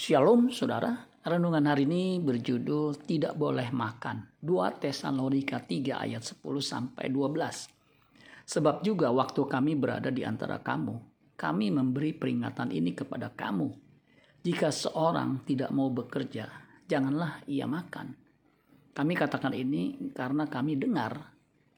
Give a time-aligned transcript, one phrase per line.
[0.00, 4.32] Shalom saudara, renungan hari ini berjudul tidak boleh makan.
[4.40, 8.48] 2 Tesalonika 3 ayat 10 sampai 12.
[8.48, 10.96] Sebab juga waktu kami berada di antara kamu,
[11.36, 13.68] kami memberi peringatan ini kepada kamu.
[14.40, 16.48] Jika seorang tidak mau bekerja,
[16.88, 18.16] janganlah ia makan.
[18.96, 21.28] Kami katakan ini karena kami dengar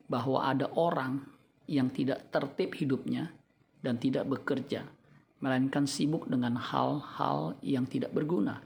[0.06, 1.26] bahwa ada orang
[1.66, 3.34] yang tidak tertib hidupnya
[3.82, 5.01] dan tidak bekerja
[5.42, 8.62] melainkan sibuk dengan hal-hal yang tidak berguna.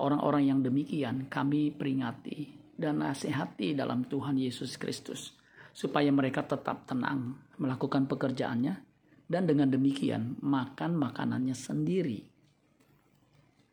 [0.00, 5.36] Orang-orang yang demikian kami peringati dan nasihati dalam Tuhan Yesus Kristus,
[5.76, 8.74] supaya mereka tetap tenang melakukan pekerjaannya
[9.28, 12.24] dan dengan demikian makan makanannya sendiri.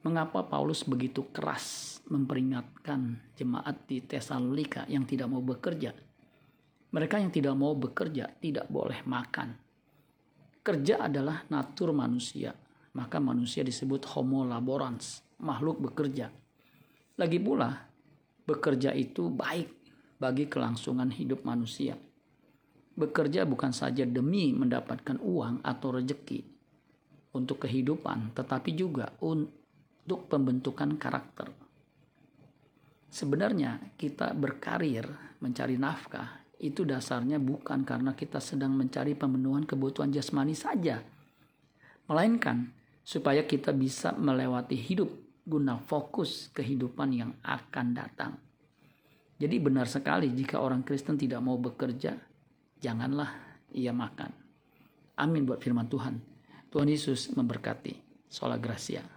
[0.03, 5.95] Mengapa Paulus begitu keras memperingatkan jemaat di Tesalonika yang tidak mau bekerja?
[6.91, 9.66] Mereka yang tidak mau bekerja tidak boleh makan
[10.67, 12.51] Kerja adalah natur manusia,
[12.99, 16.27] maka manusia disebut homo laborans, makhluk bekerja.
[17.15, 17.71] Lagi pula,
[18.43, 19.71] bekerja itu baik
[20.19, 21.95] bagi kelangsungan hidup manusia.
[22.99, 26.43] Bekerja bukan saja demi mendapatkan uang atau rejeki
[27.31, 31.47] untuk kehidupan, tetapi juga untuk pembentukan karakter.
[33.07, 35.07] Sebenarnya kita berkarir
[35.39, 41.01] mencari nafkah itu dasarnya bukan karena kita sedang mencari pemenuhan kebutuhan jasmani saja,
[42.09, 42.73] melainkan
[43.05, 45.09] supaya kita bisa melewati hidup
[45.47, 48.35] guna fokus kehidupan yang akan datang.
[49.37, 52.17] Jadi benar sekali jika orang Kristen tidak mau bekerja,
[52.81, 53.31] janganlah
[53.71, 54.33] ia makan.
[55.17, 56.17] Amin buat firman Tuhan.
[56.73, 58.05] Tuhan Yesus memberkati.
[58.27, 59.16] Sola Gracia.